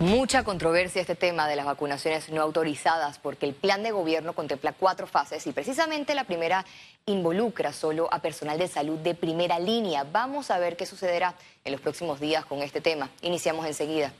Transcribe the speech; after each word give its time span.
Mucha 0.00 0.44
controversia 0.44 1.00
este 1.00 1.16
tema 1.16 1.48
de 1.48 1.56
las 1.56 1.66
vacunaciones 1.66 2.30
no 2.30 2.40
autorizadas 2.40 3.18
porque 3.18 3.46
el 3.46 3.52
plan 3.52 3.82
de 3.82 3.90
gobierno 3.90 4.32
contempla 4.32 4.72
cuatro 4.72 5.08
fases 5.08 5.44
y 5.48 5.52
precisamente 5.52 6.14
la 6.14 6.22
primera 6.22 6.64
involucra 7.06 7.72
solo 7.72 8.08
a 8.12 8.20
personal 8.20 8.58
de 8.58 8.68
salud 8.68 8.96
de 8.98 9.16
primera 9.16 9.58
línea. 9.58 10.04
Vamos 10.04 10.52
a 10.52 10.58
ver 10.60 10.76
qué 10.76 10.86
sucederá 10.86 11.34
en 11.64 11.72
los 11.72 11.80
próximos 11.80 12.20
días 12.20 12.46
con 12.46 12.62
este 12.62 12.80
tema. 12.80 13.10
Iniciamos 13.22 13.66
enseguida. 13.66 14.12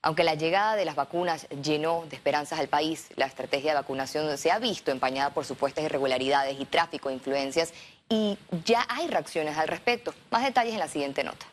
Aunque 0.00 0.24
la 0.24 0.36
llegada 0.36 0.74
de 0.74 0.86
las 0.86 0.96
vacunas 0.96 1.46
llenó 1.62 2.06
de 2.08 2.16
esperanzas 2.16 2.58
al 2.58 2.68
país, 2.68 3.08
la 3.16 3.26
estrategia 3.26 3.72
de 3.72 3.76
vacunación 3.76 4.38
se 4.38 4.50
ha 4.50 4.58
visto 4.58 4.90
empañada 4.90 5.34
por 5.34 5.44
supuestas 5.44 5.84
irregularidades 5.84 6.58
y 6.58 6.64
tráfico 6.64 7.10
de 7.10 7.16
influencias 7.16 7.74
y 8.08 8.38
ya 8.64 8.86
hay 8.88 9.06
reacciones 9.06 9.58
al 9.58 9.68
respecto. 9.68 10.14
Más 10.30 10.42
detalles 10.44 10.72
en 10.72 10.80
la 10.80 10.88
siguiente 10.88 11.24
nota. 11.24 11.44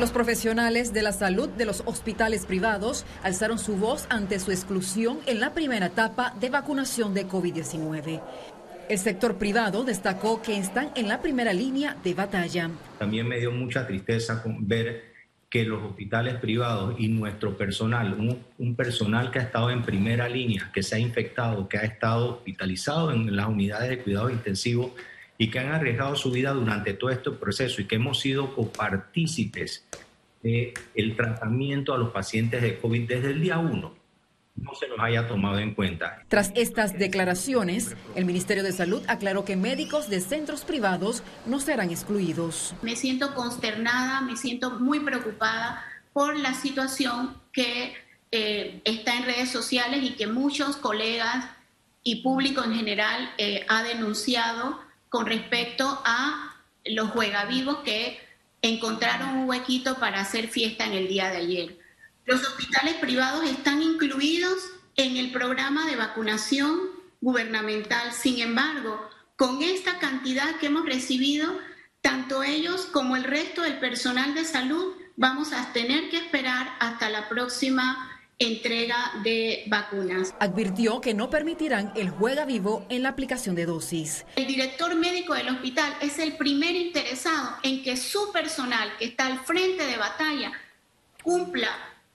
Los 0.00 0.10
profesionales 0.10 0.92
de 0.92 1.02
la 1.02 1.12
salud 1.12 1.48
de 1.50 1.64
los 1.64 1.84
hospitales 1.86 2.46
privados 2.46 3.06
alzaron 3.22 3.60
su 3.60 3.76
voz 3.76 4.06
ante 4.10 4.40
su 4.40 4.50
exclusión 4.50 5.20
en 5.26 5.38
la 5.38 5.54
primera 5.54 5.86
etapa 5.86 6.34
de 6.40 6.50
vacunación 6.50 7.14
de 7.14 7.28
COVID-19. 7.28 8.20
El 8.88 8.98
sector 8.98 9.36
privado 9.36 9.84
destacó 9.84 10.42
que 10.42 10.58
están 10.58 10.90
en 10.96 11.08
la 11.08 11.22
primera 11.22 11.52
línea 11.52 11.96
de 12.02 12.12
batalla. 12.12 12.70
También 12.98 13.28
me 13.28 13.38
dio 13.38 13.52
mucha 13.52 13.86
tristeza 13.86 14.42
ver 14.58 15.14
que 15.48 15.64
los 15.64 15.84
hospitales 15.84 16.34
privados 16.40 16.96
y 16.98 17.06
nuestro 17.06 17.56
personal, 17.56 18.42
un, 18.58 18.74
personal 18.74 19.30
que 19.30 19.38
ha 19.38 19.42
estado 19.42 19.70
en 19.70 19.82
primera 19.82 20.28
línea, 20.28 20.72
que 20.74 20.82
se 20.82 20.96
ha 20.96 20.98
infectado, 20.98 21.68
que 21.68 21.78
ha 21.78 21.82
estado 21.82 22.32
hospitalizado 22.34 23.12
en 23.12 23.36
las 23.36 23.46
unidades 23.46 23.90
de 23.90 24.00
cuidado 24.00 24.28
intensivo, 24.28 24.92
y 25.38 25.50
que 25.50 25.58
han 25.58 25.72
arriesgado 25.72 26.16
su 26.16 26.30
vida 26.30 26.52
durante 26.52 26.94
todo 26.94 27.10
este 27.10 27.30
proceso 27.30 27.80
y 27.80 27.86
que 27.86 27.96
hemos 27.96 28.20
sido 28.20 28.54
copartícipes 28.54 29.84
del 30.42 31.16
tratamiento 31.16 31.94
a 31.94 31.98
los 31.98 32.10
pacientes 32.10 32.60
de 32.60 32.78
COVID 32.78 33.08
desde 33.08 33.30
el 33.30 33.40
día 33.40 33.58
uno 33.58 34.04
no 34.56 34.74
se 34.74 34.88
nos 34.88 34.98
haya 35.00 35.26
tomado 35.26 35.58
en 35.58 35.74
cuenta. 35.74 36.22
Tras 36.28 36.52
estas 36.54 36.96
declaraciones, 36.96 37.96
el 38.14 38.24
Ministerio 38.24 38.62
de 38.62 38.72
Salud 38.72 39.02
aclaró 39.08 39.44
que 39.44 39.56
médicos 39.56 40.08
de 40.08 40.20
centros 40.20 40.62
privados 40.62 41.22
no 41.46 41.58
serán 41.60 41.90
excluidos. 41.90 42.74
Me 42.82 42.96
siento 42.96 43.34
consternada, 43.34 44.20
me 44.20 44.36
siento 44.36 44.78
muy 44.78 45.00
preocupada 45.00 45.84
por 46.12 46.36
la 46.38 46.54
situación 46.54 47.36
que 47.52 47.94
eh, 48.30 48.80
está 48.84 49.16
en 49.16 49.24
redes 49.24 49.50
sociales 49.50 50.04
y 50.04 50.14
que 50.14 50.26
muchos 50.26 50.76
colegas 50.76 51.46
y 52.04 52.22
público 52.22 52.62
en 52.62 52.74
general 52.74 53.30
eh, 53.38 53.64
ha 53.68 53.82
denunciado 53.82 54.78
con 55.14 55.26
respecto 55.26 56.02
a 56.04 56.56
los 56.84 57.10
juegavivos 57.10 57.84
que 57.84 58.18
encontraron 58.62 59.36
un 59.36 59.48
huequito 59.48 59.94
para 60.00 60.20
hacer 60.20 60.48
fiesta 60.48 60.86
en 60.86 60.92
el 60.92 61.06
día 61.06 61.30
de 61.30 61.36
ayer. 61.36 61.78
Los 62.24 62.42
hospitales 62.42 62.94
privados 62.94 63.44
están 63.44 63.80
incluidos 63.80 64.58
en 64.96 65.16
el 65.16 65.30
programa 65.30 65.86
de 65.86 65.94
vacunación 65.94 66.80
gubernamental. 67.20 68.12
Sin 68.12 68.40
embargo, 68.40 69.08
con 69.36 69.62
esta 69.62 70.00
cantidad 70.00 70.56
que 70.56 70.66
hemos 70.66 70.84
recibido, 70.84 71.60
tanto 72.00 72.42
ellos 72.42 72.86
como 72.86 73.14
el 73.14 73.22
resto 73.22 73.62
del 73.62 73.78
personal 73.78 74.34
de 74.34 74.44
salud 74.44 74.96
vamos 75.14 75.52
a 75.52 75.72
tener 75.72 76.10
que 76.10 76.16
esperar 76.16 76.74
hasta 76.80 77.08
la 77.08 77.28
próxima 77.28 78.13
entrega 78.38 79.12
de 79.22 79.64
vacunas. 79.66 80.34
Advirtió 80.40 81.00
que 81.00 81.14
no 81.14 81.30
permitirán 81.30 81.92
el 81.96 82.10
juega 82.10 82.44
vivo 82.44 82.86
en 82.88 83.02
la 83.02 83.10
aplicación 83.10 83.54
de 83.54 83.66
dosis. 83.66 84.24
El 84.36 84.46
director 84.46 84.94
médico 84.94 85.34
del 85.34 85.48
hospital 85.48 85.94
es 86.00 86.18
el 86.18 86.36
primer 86.36 86.74
interesado 86.74 87.56
en 87.62 87.82
que 87.82 87.96
su 87.96 88.32
personal 88.32 88.96
que 88.98 89.06
está 89.06 89.26
al 89.26 89.38
frente 89.40 89.86
de 89.86 89.96
batalla 89.96 90.52
cumpla 91.22 91.70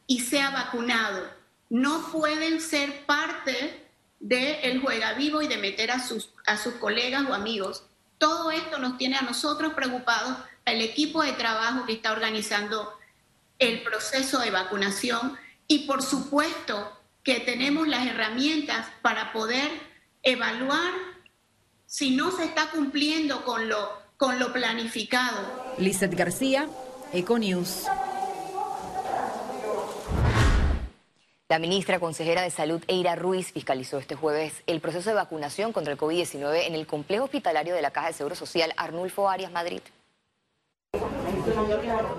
y 0.07 0.21
sea 0.21 0.49
vacunado. 0.49 1.23
No 1.69 2.11
pueden 2.11 2.61
ser 2.61 3.05
parte 3.05 3.85
del 4.19 4.81
juega 4.81 5.13
vivo 5.13 5.41
y 5.41 5.47
de 5.47 5.57
meter 5.57 5.91
a 5.91 5.99
sus, 5.99 6.31
a 6.45 6.57
sus 6.57 6.73
colegas 6.75 7.25
o 7.29 7.33
amigos. 7.33 7.83
Todo 8.17 8.51
esto 8.51 8.79
nos 8.79 8.97
tiene 8.97 9.15
a 9.15 9.21
nosotros 9.21 9.73
preocupados, 9.73 10.37
al 10.65 10.81
equipo 10.81 11.23
de 11.23 11.31
trabajo 11.33 11.85
que 11.85 11.93
está 11.93 12.11
organizando 12.11 12.91
el 13.59 13.81
proceso 13.81 14.39
de 14.39 14.51
vacunación 14.51 15.37
y 15.69 15.79
por 15.85 16.01
supuesto 16.01 16.91
que 17.23 17.39
tenemos 17.39 17.87
las 17.87 18.05
herramientas 18.07 18.87
para 19.01 19.31
poder 19.31 19.69
evaluar 20.23 20.91
si 21.85 22.15
no 22.15 22.31
se 22.31 22.43
está 22.43 22.71
cumpliendo 22.71 23.45
con 23.45 23.69
lo, 23.69 23.77
con 24.17 24.39
lo 24.39 24.51
planificado. 24.51 25.73
Lizeth 25.77 26.15
García, 26.15 26.67
Econews. 27.13 27.85
La 31.47 31.59
ministra 31.59 31.99
consejera 31.99 32.41
de 32.41 32.49
Salud, 32.49 32.83
Eira 32.87 33.15
Ruiz, 33.15 33.51
fiscalizó 33.51 33.99
este 33.99 34.15
jueves 34.15 34.63
el 34.65 34.81
proceso 34.81 35.09
de 35.09 35.15
vacunación 35.15 35.71
contra 35.71 35.93
el 35.93 35.99
COVID-19 35.99 36.65
en 36.65 36.75
el 36.75 36.87
complejo 36.87 37.25
hospitalario 37.25 37.75
de 37.75 37.81
la 37.81 37.91
Caja 37.91 38.07
de 38.07 38.13
Seguro 38.13 38.35
Social 38.35 38.73
Arnulfo 38.75 39.29
Arias 39.29 39.51
Madrid. 39.51 39.81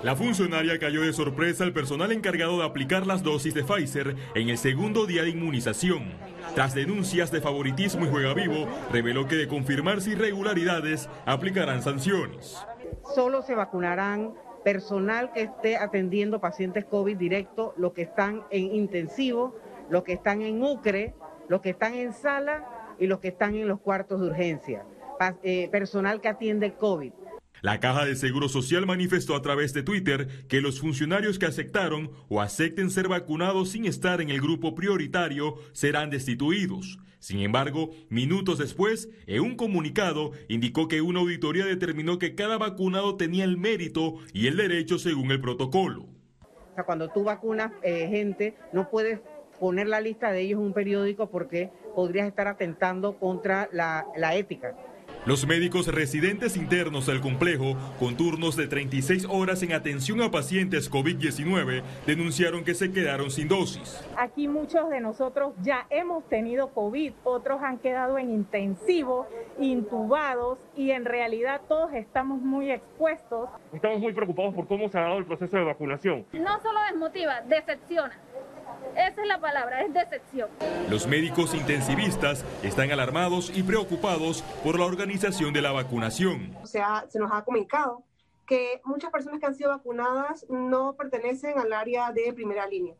La 0.03 0.15
funcionaria 0.15 0.79
cayó 0.79 1.01
de 1.01 1.13
sorpresa 1.13 1.63
al 1.63 1.73
personal 1.73 2.11
encargado 2.11 2.57
de 2.57 2.65
aplicar 2.65 3.05
las 3.05 3.23
dosis 3.23 3.53
de 3.53 3.63
Pfizer 3.63 4.15
en 4.35 4.49
el 4.49 4.57
segundo 4.57 5.05
día 5.05 5.23
de 5.23 5.29
inmunización. 5.29 6.13
Tras 6.55 6.73
denuncias 6.73 7.31
de 7.31 7.41
favoritismo 7.41 8.05
y 8.05 8.09
juega 8.09 8.33
vivo, 8.33 8.67
reveló 8.91 9.27
que 9.27 9.35
de 9.35 9.47
confirmarse 9.47 10.11
irregularidades 10.11 11.09
aplicarán 11.25 11.81
sanciones. 11.81 12.57
Solo 13.15 13.41
se 13.41 13.55
vacunarán 13.55 14.33
personal 14.63 15.31
que 15.33 15.43
esté 15.43 15.77
atendiendo 15.77 16.39
pacientes 16.39 16.85
COVID 16.85 17.17
directo, 17.17 17.73
los 17.77 17.93
que 17.93 18.03
están 18.03 18.43
en 18.49 18.75
intensivo, 18.75 19.55
los 19.89 20.03
que 20.03 20.13
están 20.13 20.41
en 20.41 20.63
UCRE, 20.63 21.13
los 21.47 21.61
que 21.61 21.71
están 21.71 21.95
en 21.95 22.13
sala 22.13 22.95
y 22.99 23.07
los 23.07 23.19
que 23.19 23.29
están 23.29 23.55
en 23.55 23.67
los 23.67 23.79
cuartos 23.79 24.21
de 24.21 24.27
urgencia. 24.27 24.85
Eh, 25.43 25.69
personal 25.71 26.19
que 26.19 26.29
atiende 26.29 26.73
COVID. 26.73 27.13
La 27.61 27.79
Caja 27.79 28.05
de 28.05 28.15
Seguro 28.15 28.49
Social 28.49 28.87
manifestó 28.87 29.35
a 29.35 29.43
través 29.43 29.71
de 29.73 29.83
Twitter 29.83 30.47
que 30.47 30.61
los 30.61 30.79
funcionarios 30.79 31.37
que 31.37 31.45
aceptaron 31.45 32.09
o 32.27 32.41
acepten 32.41 32.89
ser 32.89 33.07
vacunados 33.07 33.69
sin 33.69 33.85
estar 33.85 34.19
en 34.19 34.31
el 34.31 34.41
grupo 34.41 34.73
prioritario 34.73 35.55
serán 35.71 36.09
destituidos. 36.09 36.97
Sin 37.19 37.41
embargo, 37.41 37.91
minutos 38.09 38.57
después, 38.57 39.09
en 39.27 39.43
un 39.43 39.55
comunicado, 39.55 40.31
indicó 40.49 40.87
que 40.87 41.01
una 41.01 41.19
auditoría 41.19 41.65
determinó 41.65 42.17
que 42.17 42.33
cada 42.33 42.57
vacunado 42.57 43.15
tenía 43.15 43.43
el 43.43 43.57
mérito 43.57 44.15
y 44.33 44.47
el 44.47 44.57
derecho 44.57 44.97
según 44.97 45.29
el 45.29 45.39
protocolo. 45.39 46.07
O 46.71 46.73
sea, 46.73 46.83
cuando 46.83 47.09
tú 47.09 47.23
vacunas 47.23 47.73
eh, 47.83 48.07
gente, 48.07 48.55
no 48.73 48.89
puedes 48.89 49.19
poner 49.59 49.87
la 49.87 50.01
lista 50.01 50.31
de 50.31 50.41
ellos 50.41 50.59
en 50.59 50.65
un 50.65 50.73
periódico 50.73 51.29
porque 51.29 51.69
podrías 51.93 52.27
estar 52.27 52.47
atentando 52.47 53.19
contra 53.19 53.69
la, 53.71 54.07
la 54.17 54.35
ética. 54.35 54.75
Los 55.23 55.45
médicos 55.45 55.85
residentes 55.85 56.57
internos 56.57 57.05
del 57.05 57.21
complejo, 57.21 57.75
con 57.99 58.17
turnos 58.17 58.55
de 58.55 58.65
36 58.65 59.27
horas 59.29 59.61
en 59.61 59.71
atención 59.71 60.19
a 60.23 60.31
pacientes 60.31 60.91
COVID-19, 60.91 61.83
denunciaron 62.07 62.63
que 62.63 62.73
se 62.73 62.91
quedaron 62.91 63.29
sin 63.29 63.47
dosis. 63.47 64.03
Aquí 64.17 64.47
muchos 64.47 64.89
de 64.89 64.99
nosotros 64.99 65.53
ya 65.61 65.85
hemos 65.91 66.27
tenido 66.27 66.69
COVID, 66.69 67.13
otros 67.23 67.61
han 67.61 67.77
quedado 67.77 68.17
en 68.17 68.31
intensivo, 68.31 69.27
intubados 69.59 70.57
y 70.75 70.89
en 70.89 71.05
realidad 71.05 71.61
todos 71.67 71.93
estamos 71.93 72.41
muy 72.41 72.71
expuestos. 72.71 73.47
Estamos 73.73 73.99
muy 73.99 74.13
preocupados 74.13 74.55
por 74.55 74.67
cómo 74.67 74.89
se 74.89 74.97
ha 74.97 75.01
dado 75.01 75.19
el 75.19 75.25
proceso 75.25 75.55
de 75.55 75.63
vacunación. 75.65 76.25
No 76.33 76.59
solo 76.63 76.79
desmotiva, 76.89 77.41
decepciona 77.41 78.17
esa 78.95 79.21
es 79.21 79.27
la 79.27 79.39
palabra, 79.39 79.81
es 79.81 79.93
decepción. 79.93 80.49
Los 80.89 81.07
médicos 81.07 81.53
intensivistas 81.53 82.45
están 82.63 82.91
alarmados 82.91 83.51
y 83.55 83.63
preocupados 83.63 84.43
por 84.63 84.79
la 84.79 84.85
organización 84.85 85.53
de 85.53 85.61
la 85.61 85.71
vacunación. 85.71 86.55
O 86.61 86.67
sea, 86.67 87.05
se 87.09 87.19
nos 87.19 87.31
ha 87.31 87.43
comunicado 87.43 88.03
que 88.45 88.81
muchas 88.83 89.11
personas 89.11 89.39
que 89.39 89.45
han 89.45 89.55
sido 89.55 89.69
vacunadas 89.69 90.45
no 90.49 90.95
pertenecen 90.95 91.57
al 91.57 91.71
área 91.71 92.11
de 92.11 92.33
primera 92.33 92.67
línea. 92.67 92.95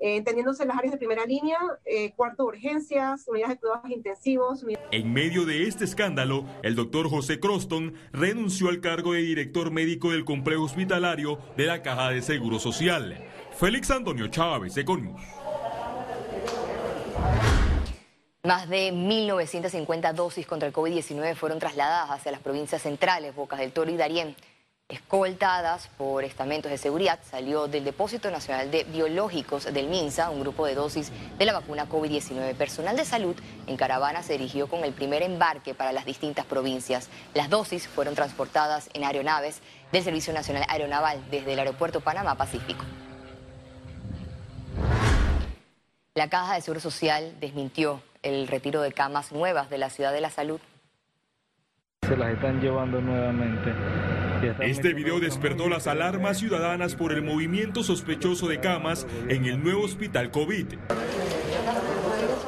Eh, 0.00 0.16
entendiéndose 0.16 0.64
las 0.64 0.78
áreas 0.78 0.92
de 0.92 0.98
primera 0.98 1.26
línea, 1.26 1.58
eh, 1.84 2.12
cuarto 2.14 2.44
de 2.44 2.48
urgencias, 2.50 3.26
unidades 3.26 3.56
de 3.56 3.60
cuidados 3.60 3.90
intensivos. 3.90 4.64
En 4.92 5.12
medio 5.12 5.44
de 5.44 5.66
este 5.66 5.84
escándalo, 5.84 6.44
el 6.62 6.76
doctor 6.76 7.10
José 7.10 7.40
Croston 7.40 7.94
renunció 8.12 8.68
al 8.68 8.80
cargo 8.80 9.14
de 9.14 9.22
director 9.22 9.72
médico 9.72 10.12
del 10.12 10.24
complejo 10.24 10.62
hospitalario 10.62 11.40
de 11.56 11.66
la 11.66 11.82
Caja 11.82 12.10
de 12.10 12.22
Seguro 12.22 12.60
Social. 12.60 13.24
Félix 13.58 13.90
Antonio 13.90 14.28
Chávez, 14.28 14.76
Econius. 14.76 15.20
Más 18.44 18.68
de 18.68 18.92
1.950 18.92 20.12
dosis 20.12 20.46
contra 20.46 20.68
el 20.68 20.72
COVID-19 20.72 21.34
fueron 21.34 21.58
trasladadas 21.58 22.08
hacia 22.12 22.30
las 22.30 22.40
provincias 22.40 22.82
centrales, 22.82 23.34
Bocas 23.34 23.58
del 23.58 23.72
Toro 23.72 23.90
y 23.90 23.96
Darién. 23.96 24.36
escoltadas 24.88 25.88
por 25.98 26.22
estamentos 26.22 26.70
de 26.70 26.78
seguridad, 26.78 27.18
salió 27.28 27.66
del 27.66 27.82
Depósito 27.82 28.30
Nacional 28.30 28.70
de 28.70 28.84
Biológicos 28.84 29.64
del 29.64 29.88
MINSA 29.88 30.30
un 30.30 30.40
grupo 30.40 30.64
de 30.64 30.76
dosis 30.76 31.10
de 31.36 31.44
la 31.44 31.52
vacuna 31.52 31.88
COVID-19. 31.88 32.54
Personal 32.54 32.96
de 32.96 33.04
salud 33.04 33.34
en 33.66 33.76
caravana 33.76 34.22
se 34.22 34.34
dirigió 34.34 34.68
con 34.68 34.84
el 34.84 34.92
primer 34.92 35.22
embarque 35.22 35.74
para 35.74 35.92
las 35.92 36.04
distintas 36.04 36.46
provincias. 36.46 37.08
Las 37.34 37.50
dosis 37.50 37.88
fueron 37.88 38.14
transportadas 38.14 38.88
en 38.94 39.02
aeronaves 39.02 39.62
del 39.90 40.04
Servicio 40.04 40.32
Nacional 40.32 40.64
Aeronaval 40.68 41.28
desde 41.28 41.54
el 41.54 41.58
Aeropuerto 41.58 42.00
Panamá 42.00 42.36
Pacífico. 42.36 42.84
La 46.18 46.28
Caja 46.28 46.56
de 46.56 46.62
Seguro 46.62 46.80
Social 46.80 47.36
desmintió 47.38 48.02
el 48.24 48.48
retiro 48.48 48.82
de 48.82 48.90
camas 48.90 49.30
nuevas 49.30 49.70
de 49.70 49.78
la 49.78 49.88
Ciudad 49.88 50.12
de 50.12 50.20
la 50.20 50.30
Salud. 50.30 50.58
Se 52.08 52.16
las 52.16 52.32
están 52.32 52.60
llevando 52.60 53.00
nuevamente. 53.00 53.72
Este 54.58 54.94
video 54.94 55.20
despertó 55.20 55.68
las 55.68 55.86
alarmas 55.86 56.38
ciudadanas 56.38 56.96
por 56.96 57.12
el 57.12 57.22
movimiento 57.22 57.84
sospechoso 57.84 58.48
de 58.48 58.58
camas 58.58 59.06
en 59.28 59.44
el 59.44 59.62
nuevo 59.62 59.84
hospital 59.84 60.32
COVID. 60.32 60.66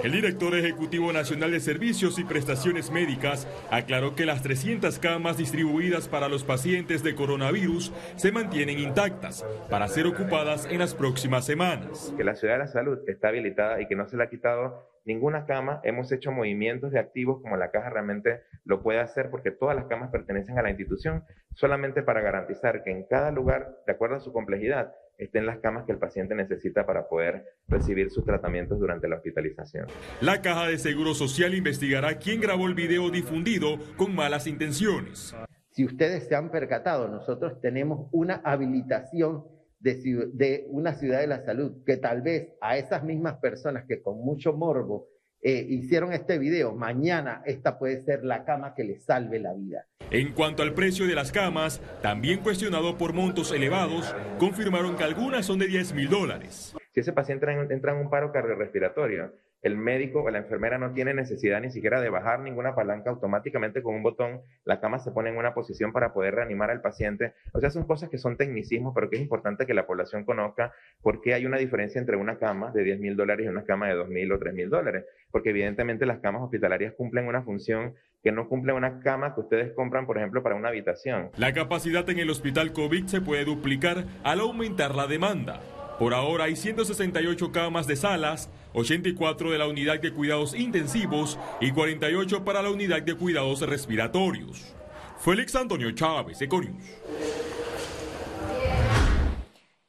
El 0.02 0.12
director 0.12 0.54
ejecutivo 0.54 1.12
nacional 1.12 1.50
de 1.50 1.60
Servicios 1.60 2.18
y 2.18 2.24
Prestaciones 2.24 2.90
Médicas 2.90 3.46
aclaró 3.70 4.14
que 4.14 4.24
las 4.24 4.42
300 4.42 4.98
camas 4.98 5.36
distribuidas 5.36 6.08
para 6.08 6.30
los 6.30 6.42
pacientes 6.42 7.02
de 7.02 7.14
coronavirus 7.14 7.92
se 8.16 8.32
mantienen 8.32 8.78
intactas 8.78 9.44
para 9.68 9.88
ser 9.88 10.06
ocupadas 10.06 10.66
en 10.70 10.78
las 10.78 10.94
próximas 10.94 11.44
semanas. 11.44 12.14
Que 12.16 12.24
la 12.24 12.34
ciudad 12.34 12.54
de 12.54 12.60
la 12.60 12.66
salud 12.66 12.98
está 13.06 13.28
habilitada 13.28 13.82
y 13.82 13.88
que 13.88 13.94
no 13.94 14.08
se 14.08 14.16
le 14.16 14.24
ha 14.24 14.30
quitado 14.30 14.89
ninguna 15.04 15.46
cama, 15.46 15.80
hemos 15.84 16.12
hecho 16.12 16.32
movimientos 16.32 16.92
de 16.92 16.98
activos 16.98 17.40
como 17.42 17.56
la 17.56 17.70
caja 17.70 17.90
realmente 17.90 18.42
lo 18.64 18.82
puede 18.82 19.00
hacer 19.00 19.30
porque 19.30 19.50
todas 19.50 19.76
las 19.76 19.86
camas 19.86 20.10
pertenecen 20.10 20.58
a 20.58 20.62
la 20.62 20.70
institución, 20.70 21.24
solamente 21.54 22.02
para 22.02 22.20
garantizar 22.20 22.82
que 22.82 22.90
en 22.90 23.04
cada 23.04 23.30
lugar, 23.30 23.82
de 23.86 23.92
acuerdo 23.92 24.16
a 24.16 24.20
su 24.20 24.32
complejidad, 24.32 24.92
estén 25.18 25.46
las 25.46 25.58
camas 25.58 25.84
que 25.84 25.92
el 25.92 25.98
paciente 25.98 26.34
necesita 26.34 26.86
para 26.86 27.08
poder 27.08 27.44
recibir 27.68 28.10
sus 28.10 28.24
tratamientos 28.24 28.78
durante 28.78 29.08
la 29.08 29.16
hospitalización. 29.16 29.86
La 30.20 30.40
Caja 30.40 30.66
de 30.66 30.78
Seguro 30.78 31.14
Social 31.14 31.54
investigará 31.54 32.18
quién 32.18 32.40
grabó 32.40 32.66
el 32.66 32.74
video 32.74 33.10
difundido 33.10 33.78
con 33.96 34.14
malas 34.14 34.46
intenciones. 34.46 35.34
Si 35.70 35.84
ustedes 35.84 36.26
se 36.26 36.34
han 36.34 36.50
percatado, 36.50 37.08
nosotros 37.08 37.60
tenemos 37.60 38.08
una 38.12 38.40
habilitación 38.44 39.44
de, 39.80 40.66
una 40.68 40.94
ciudad 40.94 41.20
de 41.20 41.26
la 41.26 41.44
salud, 41.44 41.82
que 41.84 41.96
tal 41.96 42.22
vez 42.22 42.50
a 42.60 42.76
esas 42.76 43.02
mismas 43.02 43.38
personas 43.38 43.84
que 43.88 44.02
con 44.02 44.18
mucho 44.18 44.52
morbo 44.52 45.08
eh, 45.42 45.64
hicieron 45.68 46.12
este 46.12 46.38
video, 46.38 46.74
mañana 46.74 47.42
esta 47.46 47.78
puede 47.78 48.04
ser 48.04 48.24
la 48.24 48.44
cama 48.44 48.74
que 48.74 48.84
les 48.84 49.04
salve 49.04 49.40
la 49.40 49.54
vida. 49.54 49.86
En 50.10 50.32
cuanto 50.32 50.62
al 50.62 50.74
precio 50.74 51.06
de 51.06 51.14
las 51.14 51.32
camas, 51.32 51.80
también 52.02 52.40
cuestionado 52.40 52.98
por 52.98 53.14
montos 53.14 53.52
elevados, 53.52 54.14
confirmaron 54.38 54.96
que 54.96 55.04
algunas 55.04 55.46
son 55.46 55.58
de 55.58 55.68
10 55.68 55.94
mil 55.94 56.10
dólares. 56.10 56.74
Si 56.92 57.00
ese 57.00 57.12
paciente 57.12 57.46
entra 57.70 57.92
en 57.92 57.98
un 57.98 58.10
paro 58.10 58.32
cardiorrespiratorio, 58.32 59.32
el 59.62 59.76
médico 59.76 60.22
o 60.22 60.30
la 60.30 60.38
enfermera 60.38 60.78
no 60.78 60.92
tiene 60.92 61.12
necesidad 61.12 61.60
ni 61.60 61.70
siquiera 61.70 62.00
de 62.00 62.08
bajar 62.08 62.40
ninguna 62.40 62.74
palanca 62.74 63.10
automáticamente 63.10 63.82
con 63.82 63.94
un 63.94 64.02
botón, 64.02 64.40
la 64.64 64.80
cama 64.80 64.98
se 64.98 65.10
pone 65.10 65.30
en 65.30 65.36
una 65.36 65.54
posición 65.54 65.92
para 65.92 66.12
poder 66.12 66.34
reanimar 66.34 66.70
al 66.70 66.80
paciente. 66.80 67.34
O 67.52 67.60
sea, 67.60 67.70
son 67.70 67.86
cosas 67.86 68.08
que 68.08 68.18
son 68.18 68.36
tecnicismos, 68.36 68.92
pero 68.94 69.10
que 69.10 69.16
es 69.16 69.22
importante 69.22 69.66
que 69.66 69.74
la 69.74 69.86
población 69.86 70.24
conozca 70.24 70.72
por 71.02 71.20
qué 71.20 71.34
hay 71.34 71.46
una 71.46 71.58
diferencia 71.58 72.00
entre 72.00 72.16
una 72.16 72.38
cama 72.38 72.70
de 72.72 72.84
10 72.84 73.00
mil 73.00 73.16
dólares 73.16 73.46
y 73.46 73.48
una 73.48 73.64
cama 73.64 73.88
de 73.88 73.94
2 73.94 74.08
mil 74.08 74.32
o 74.32 74.38
3 74.38 74.54
mil 74.54 74.70
dólares. 74.70 75.04
Porque 75.30 75.50
evidentemente 75.50 76.06
las 76.06 76.20
camas 76.20 76.42
hospitalarias 76.42 76.94
cumplen 76.94 77.26
una 77.26 77.42
función 77.42 77.94
que 78.22 78.32
no 78.32 78.48
cumple 78.48 78.72
una 78.72 79.00
cama 79.00 79.34
que 79.34 79.40
ustedes 79.40 79.72
compran, 79.74 80.06
por 80.06 80.18
ejemplo, 80.18 80.42
para 80.42 80.54
una 80.54 80.68
habitación. 80.68 81.30
La 81.36 81.52
capacidad 81.52 82.08
en 82.10 82.18
el 82.18 82.30
hospital 82.30 82.72
COVID 82.72 83.06
se 83.06 83.20
puede 83.20 83.44
duplicar 83.44 84.04
al 84.24 84.40
aumentar 84.40 84.94
la 84.94 85.06
demanda. 85.06 85.60
Por 86.00 86.14
ahora 86.14 86.44
hay 86.44 86.56
168 86.56 87.52
camas 87.52 87.86
de 87.86 87.94
salas, 87.94 88.48
84 88.72 89.50
de 89.50 89.58
la 89.58 89.66
unidad 89.66 90.00
de 90.00 90.14
cuidados 90.14 90.54
intensivos 90.54 91.38
y 91.60 91.72
48 91.72 92.42
para 92.42 92.62
la 92.62 92.70
unidad 92.70 93.02
de 93.02 93.14
cuidados 93.14 93.60
respiratorios. 93.60 94.72
Félix 95.18 95.54
Antonio 95.54 95.90
Chávez, 95.90 96.40
Econius. 96.40 96.82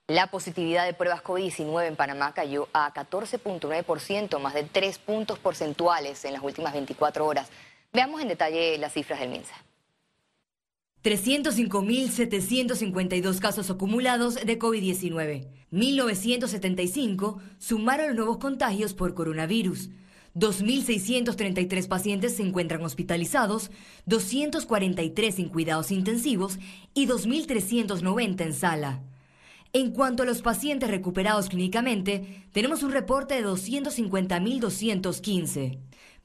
La 0.07 0.27
positividad 0.27 0.85
de 0.85 0.93
pruebas 0.93 1.23
COVID-19 1.23 1.87
en 1.87 1.95
Panamá 1.95 2.33
cayó 2.33 2.67
a 2.73 2.93
14.9%, 2.93 4.37
más 4.37 4.53
de 4.53 4.63
3 4.63 4.97
puntos 4.99 5.39
porcentuales 5.39 6.25
en 6.25 6.33
las 6.33 6.43
últimas 6.43 6.73
24 6.73 7.25
horas. 7.25 7.47
Veamos 7.93 8.21
en 8.21 8.27
detalle 8.27 8.77
las 8.79 8.91
cifras 8.91 9.21
del 9.21 9.29
MINSA. 9.29 9.55
305.752 11.03 13.39
casos 13.39 13.71
acumulados 13.71 14.35
de 14.35 14.59
COVID-19. 14.59 15.47
1.975 15.71 17.39
sumaron 17.57 18.05
los 18.07 18.15
nuevos 18.15 18.37
contagios 18.37 18.93
por 18.93 19.15
coronavirus. 19.15 19.89
2.633 20.35 21.87
pacientes 21.87 22.35
se 22.35 22.43
encuentran 22.43 22.83
hospitalizados, 22.83 23.71
243 24.05 25.39
en 25.39 25.49
cuidados 25.49 25.89
intensivos 25.91 26.59
y 26.93 27.07
2.390 27.07 28.41
en 28.41 28.53
sala. 28.53 29.01
En 29.73 29.91
cuanto 29.91 30.23
a 30.23 30.25
los 30.25 30.41
pacientes 30.41 30.91
recuperados 30.91 31.47
clínicamente, 31.49 32.43
tenemos 32.51 32.83
un 32.83 32.91
reporte 32.91 33.35
de 33.35 33.45
250.215. 33.45 35.77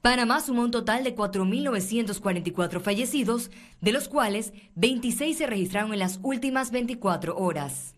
Panamá 0.06 0.38
sumó 0.38 0.62
un 0.62 0.70
total 0.70 1.02
de 1.02 1.16
4.944 1.16 2.80
fallecidos, 2.80 3.50
de 3.80 3.90
los 3.90 4.08
cuales 4.08 4.52
26 4.76 5.36
se 5.36 5.48
registraron 5.48 5.92
en 5.92 5.98
las 5.98 6.20
últimas 6.22 6.70
24 6.70 7.36
horas. 7.36 7.92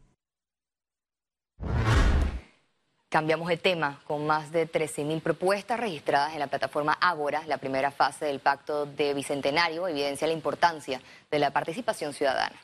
Cambiamos 3.11 3.49
de 3.49 3.59
tema, 3.59 4.01
con 4.07 4.27
más 4.27 4.51
de 4.53 4.67
13.000 4.67 5.21
propuestas 5.21 5.79
registradas 5.79 6.33
en 6.33 6.39
la 6.39 6.47
plataforma 6.47 6.95
Ágora, 6.95 7.43
la 7.47 7.59
primera 7.59 7.91
fase 7.91 8.25
del 8.25 8.41
Pacto 8.41 8.87
de 8.87 9.13
Bicentenario 9.13 9.87
evidencia 9.87 10.27
la 10.27 10.33
importancia 10.33 11.03
de 11.31 11.39
la 11.39 11.51
participación 11.51 12.15
ciudadana. 12.15 12.57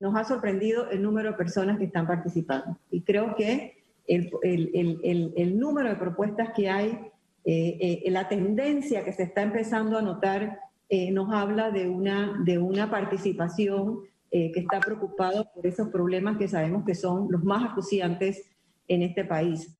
Nos 0.00 0.14
ha 0.16 0.24
sorprendido 0.24 0.90
el 0.90 1.02
número 1.02 1.30
de 1.30 1.38
personas 1.38 1.78
que 1.78 1.84
están 1.84 2.06
participando 2.06 2.76
y 2.90 3.00
creo 3.04 3.34
que 3.36 3.82
el, 4.06 5.58
número 5.58 5.88
de 5.88 5.96
propuestas 5.96 6.50
que 6.54 6.68
hay, 6.68 7.10
eh, 7.44 8.02
eh, 8.04 8.10
la 8.10 8.28
tendencia 8.28 9.04
que 9.04 9.12
se 9.12 9.22
está 9.24 9.42
empezando 9.42 9.98
a 9.98 10.02
notar, 10.02 10.60
eh, 10.88 11.10
nos 11.10 11.32
habla 11.32 11.70
de 11.70 11.88
una, 11.88 12.40
de 12.44 12.58
una 12.58 12.90
participación 12.90 14.00
que 14.32 14.52
está 14.54 14.78
preocupada 14.78 15.42
por 15.52 15.66
esos 15.66 15.88
problemas 15.88 16.38
que 16.38 16.46
sabemos 16.46 16.84
que 16.84 16.94
son 16.94 17.26
los 17.30 17.42
más 17.42 17.72
acuciantes 17.72 18.48
en 18.86 19.02
este 19.02 19.24
país. 19.24 19.76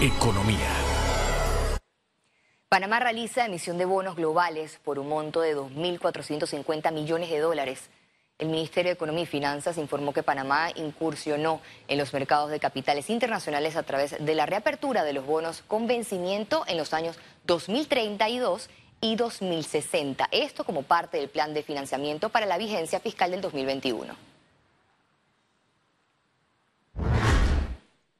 Economía. 0.00 0.78
Panamá 2.68 3.00
realiza 3.00 3.46
emisión 3.46 3.78
de 3.78 3.84
bonos 3.84 4.14
globales 4.14 4.78
por 4.84 5.00
un 5.00 5.08
monto 5.08 5.40
de 5.40 5.56
2.450 5.56 6.92
millones 6.92 7.30
de 7.30 7.40
dólares. 7.40 7.90
El 8.38 8.50
Ministerio 8.50 8.90
de 8.90 8.94
Economía 8.94 9.24
y 9.24 9.26
Finanzas 9.26 9.78
informó 9.78 10.12
que 10.12 10.22
Panamá 10.22 10.70
incursionó 10.76 11.60
en 11.88 11.98
los 11.98 12.12
mercados 12.12 12.50
de 12.50 12.60
capitales 12.60 13.10
internacionales 13.10 13.74
a 13.74 13.82
través 13.82 14.24
de 14.24 14.34
la 14.36 14.46
reapertura 14.46 15.02
de 15.02 15.12
los 15.12 15.26
bonos 15.26 15.64
con 15.66 15.88
vencimiento 15.88 16.62
en 16.68 16.76
los 16.76 16.94
años 16.94 17.18
2032 17.46 18.70
y 19.00 19.16
2060. 19.16 20.28
Esto 20.30 20.62
como 20.62 20.84
parte 20.84 21.16
del 21.16 21.28
plan 21.28 21.52
de 21.52 21.64
financiamiento 21.64 22.28
para 22.28 22.46
la 22.46 22.58
vigencia 22.58 23.00
fiscal 23.00 23.32
del 23.32 23.40
2021. 23.40 24.14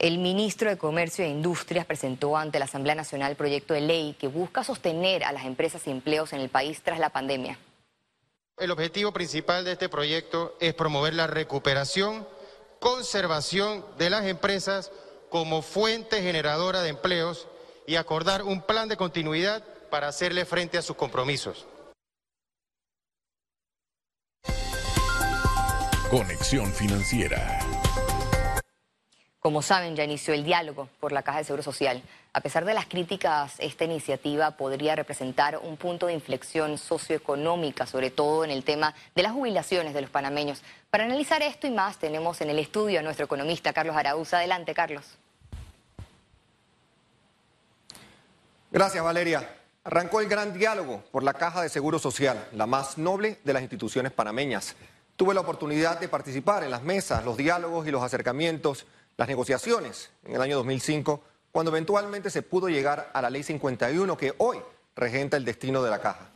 El 0.00 0.18
ministro 0.18 0.68
de 0.68 0.78
Comercio 0.78 1.24
e 1.24 1.28
Industrias 1.28 1.86
presentó 1.86 2.36
ante 2.36 2.58
la 2.58 2.64
Asamblea 2.64 2.96
Nacional 2.96 3.36
proyecto 3.36 3.72
de 3.72 3.82
ley 3.82 4.16
que 4.18 4.26
busca 4.26 4.64
sostener 4.64 5.22
a 5.22 5.30
las 5.30 5.44
empresas 5.44 5.86
y 5.86 5.92
empleos 5.92 6.32
en 6.32 6.40
el 6.40 6.48
país 6.48 6.82
tras 6.82 6.98
la 6.98 7.10
pandemia. 7.10 7.56
El 8.60 8.72
objetivo 8.72 9.12
principal 9.12 9.64
de 9.64 9.72
este 9.72 9.88
proyecto 9.88 10.56
es 10.58 10.74
promover 10.74 11.14
la 11.14 11.28
recuperación, 11.28 12.26
conservación 12.80 13.84
de 13.98 14.10
las 14.10 14.24
empresas 14.24 14.90
como 15.30 15.62
fuente 15.62 16.22
generadora 16.22 16.82
de 16.82 16.88
empleos 16.88 17.46
y 17.86 17.94
acordar 17.94 18.42
un 18.42 18.60
plan 18.60 18.88
de 18.88 18.96
continuidad 18.96 19.64
para 19.90 20.08
hacerle 20.08 20.44
frente 20.44 20.76
a 20.76 20.82
sus 20.82 20.96
compromisos. 20.96 21.66
Conexión 26.10 26.72
Financiera. 26.72 27.67
Como 29.40 29.62
saben, 29.62 29.94
ya 29.94 30.02
inició 30.02 30.34
el 30.34 30.42
diálogo 30.42 30.88
por 30.98 31.12
la 31.12 31.22
Caja 31.22 31.38
de 31.38 31.44
Seguro 31.44 31.62
Social. 31.62 32.02
A 32.32 32.40
pesar 32.40 32.64
de 32.64 32.74
las 32.74 32.86
críticas, 32.86 33.54
esta 33.58 33.84
iniciativa 33.84 34.52
podría 34.52 34.96
representar 34.96 35.58
un 35.58 35.76
punto 35.76 36.06
de 36.06 36.12
inflexión 36.12 36.76
socioeconómica, 36.76 37.86
sobre 37.86 38.10
todo 38.10 38.44
en 38.44 38.50
el 38.50 38.64
tema 38.64 38.94
de 39.14 39.22
las 39.22 39.32
jubilaciones 39.32 39.94
de 39.94 40.00
los 40.00 40.10
panameños. 40.10 40.62
Para 40.90 41.04
analizar 41.04 41.40
esto 41.42 41.68
y 41.68 41.70
más, 41.70 41.98
tenemos 41.98 42.40
en 42.40 42.50
el 42.50 42.58
estudio 42.58 42.98
a 42.98 43.02
nuestro 43.02 43.26
economista 43.26 43.72
Carlos 43.72 43.96
Araúz. 43.96 44.34
Adelante, 44.34 44.74
Carlos. 44.74 45.04
Gracias, 48.72 49.02
Valeria. 49.02 49.48
arrancó 49.84 50.20
el 50.20 50.28
gran 50.28 50.52
diálogo 50.52 51.02
por 51.12 51.22
la 51.22 51.32
Caja 51.32 51.62
de 51.62 51.68
Seguro 51.68 52.00
Social, 52.00 52.48
la 52.52 52.66
más 52.66 52.98
noble 52.98 53.38
de 53.44 53.52
las 53.52 53.62
instituciones 53.62 54.10
panameñas. 54.12 54.74
Tuve 55.16 55.32
la 55.32 55.40
oportunidad 55.40 55.98
de 55.98 56.08
participar 56.08 56.64
en 56.64 56.70
las 56.70 56.82
mesas, 56.82 57.24
los 57.24 57.36
diálogos 57.36 57.86
y 57.86 57.90
los 57.90 58.02
acercamientos, 58.02 58.84
las 59.18 59.26
negociaciones 59.26 60.10
en 60.24 60.36
el 60.36 60.40
año 60.40 60.56
2005, 60.58 61.20
cuando 61.50 61.72
eventualmente 61.72 62.30
se 62.30 62.42
pudo 62.42 62.68
llegar 62.68 63.10
a 63.12 63.20
la 63.20 63.30
Ley 63.30 63.42
51 63.42 64.16
que 64.16 64.32
hoy 64.38 64.58
regenta 64.94 65.36
el 65.36 65.44
destino 65.44 65.82
de 65.82 65.90
la 65.90 66.00
Caja. 66.00 66.30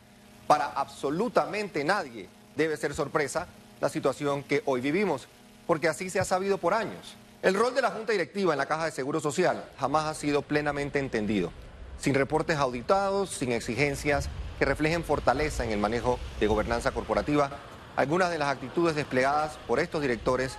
Para 0.49 0.67
absolutamente 0.67 1.85
nadie 1.85 2.29
debe 2.57 2.77
ser 2.77 2.93
sorpresa 2.93 3.47
la 3.81 3.89
situación 3.89 4.43
que 4.43 4.62
hoy 4.65 4.81
vivimos, 4.81 5.29
porque 5.69 5.87
así 5.87 6.11
se 6.11 6.19
ha 6.19 6.25
sabido 6.25 6.59
por 6.59 6.75
años. 6.75 7.15
El 7.41 7.55
rol 7.55 7.73
de 7.73 7.83
la 7.83 7.93
Junta 7.93 8.11
Directiva 8.11 8.53
en 8.53 8.59
la 8.59 8.67
Caja 8.67 8.87
de 8.87 8.91
Seguro 8.91 9.21
Social 9.21 9.65
jamás 9.79 10.07
ha 10.07 10.15
sido 10.15 10.43
plenamente 10.43 10.99
entendido, 10.99 11.53
sin 12.01 12.15
reportes 12.15 12.57
auditados, 12.57 13.31
sin 13.31 13.53
exigencias 13.53 14.29
que 14.59 14.65
reflejen 14.65 15.05
fortaleza 15.05 15.65
en 15.65 15.71
el 15.71 15.79
manejo 15.79 16.19
de 16.41 16.49
gobernanza 16.49 16.91
corporativa. 16.91 17.49
Algunas 17.95 18.31
de 18.31 18.39
las 18.39 18.49
actitudes 18.49 18.97
desplegadas 18.97 19.57
por 19.69 19.79
estos 19.79 20.03
directores 20.03 20.59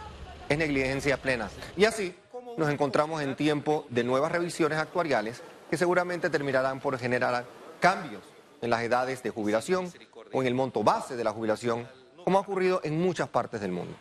es 0.54 0.60
negligencia 0.60 1.18
plena. 1.18 1.50
Y 1.76 1.86
así 1.86 2.16
nos 2.58 2.70
encontramos 2.70 3.22
en 3.22 3.36
tiempo 3.36 3.86
de 3.90 4.04
nuevas 4.04 4.32
revisiones 4.32 4.78
actuariales 4.78 5.42
que 5.70 5.78
seguramente 5.78 6.30
terminarán 6.30 6.80
por 6.80 6.98
generar 6.98 7.46
cambios 7.80 8.24
en 8.62 8.70
las 8.70 8.82
edades 8.84 9.24
de 9.24 9.30
jubilación 9.32 9.92
o 10.32 10.42
en 10.42 10.48
el 10.48 10.54
monto 10.54 10.84
base 10.84 11.16
de 11.16 11.24
la 11.24 11.32
jubilación, 11.32 11.88
como 12.24 12.38
ha 12.38 12.42
ocurrido 12.42 12.80
en 12.84 13.00
muchas 13.00 13.28
partes 13.30 13.60
del 13.62 13.72
mundo. 13.72 13.96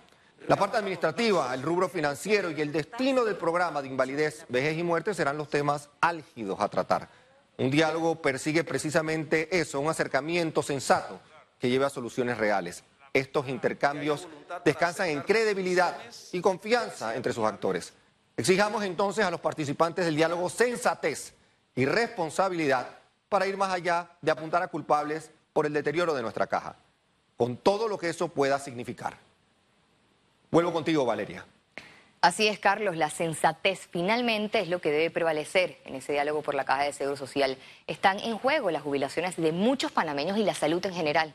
La 0.49 0.57
parte 0.57 0.77
administrativa, 0.77 1.55
el 1.55 1.63
rubro 1.63 1.89
financiero 1.89 2.51
y 2.51 2.61
el 2.61 2.73
destino 2.73 3.25
del 3.25 3.37
programa 3.37 3.81
de 3.81 3.89
invalidez, 3.89 4.45
vejez 4.49 4.77
y 4.77 4.83
muerte 4.83 5.15
serán 5.15 5.39
los 5.39 5.49
temas 5.49 5.89
álgidos 6.01 6.61
a 6.61 6.69
tratar. 6.69 7.09
Un 7.59 7.71
diálogo 7.71 8.21
persigue 8.21 8.65
precisamente 8.65 9.57
eso, 9.57 9.79
un 9.81 9.89
acercamiento 9.89 10.63
sensato 10.63 11.21
que 11.59 11.71
lleve 11.71 11.85
a 11.85 11.91
soluciones 11.91 12.39
reales. 12.39 12.83
Estos 13.13 13.47
intercambios 13.49 14.27
descansan 14.65 15.09
en 15.11 15.21
credibilidad 15.21 15.99
y 16.33 16.41
confianza 16.41 17.15
entre 17.15 17.35
sus 17.35 17.45
actores. 17.45 17.93
Exijamos 18.37 18.83
entonces 18.85 19.25
a 19.25 19.31
los 19.31 19.41
participantes 19.41 20.07
del 20.07 20.17
diálogo 20.17 20.49
sensatez 20.49 21.35
y 21.75 21.85
responsabilidad 21.85 22.89
para 23.29 23.47
ir 23.47 23.59
más 23.59 23.73
allá 23.73 24.11
de 24.23 24.31
apuntar 24.31 24.63
a 24.63 24.69
culpables 24.69 25.31
por 25.53 25.67
el 25.67 25.75
deterioro 25.75 26.15
de 26.15 26.23
nuestra 26.23 26.47
caja, 26.47 26.77
con 27.37 27.59
todo 27.59 27.87
lo 27.87 27.99
que 27.99 28.09
eso 28.09 28.29
pueda 28.29 28.59
significar. 28.59 29.19
Vuelvo 30.51 30.73
contigo, 30.73 31.05
Valeria. 31.05 31.45
Así 32.23 32.47
es, 32.47 32.59
Carlos, 32.59 32.97
la 32.97 33.11
sensatez 33.11 33.89
finalmente 33.91 34.61
es 34.61 34.69
lo 34.69 34.81
que 34.81 34.91
debe 34.91 35.11
prevalecer 35.11 35.79
en 35.85 35.97
ese 35.97 36.13
diálogo 36.13 36.41
por 36.41 36.55
la 36.55 36.65
Caja 36.65 36.85
de 36.85 36.93
Seguro 36.93 37.17
Social. 37.17 37.59
Están 37.87 38.21
en 38.21 38.39
juego 38.39 38.71
las 38.71 38.83
jubilaciones 38.83 39.37
de 39.37 39.53
muchos 39.53 39.93
panameños 39.93 40.39
y 40.39 40.45
la 40.45 40.55
salud 40.55 40.85
en 40.87 40.95
general. 40.95 41.35